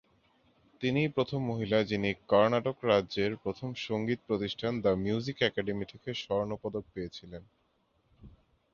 [0.81, 7.43] তিনিই প্রথম মহিলা যিনি কর্ণাটক রাজ্যের প্রথম সংগীত প্রতিষ্ঠান দ্য মিউজিক একাডেমি থেকে স্বর্ণপদক পেয়েছিলেন।